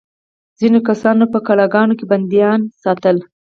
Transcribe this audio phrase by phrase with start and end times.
[0.59, 3.17] ځینو کسانو په قلعه ګانو کې بندیان ساتل.